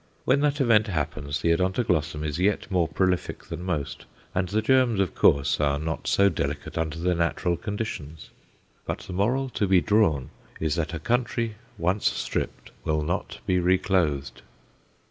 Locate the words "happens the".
0.87-1.51